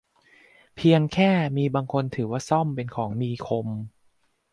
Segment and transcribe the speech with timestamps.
[0.75, 3.67] เพียงแค่มีบางคนถือว่าส้อมเป็นของมีคม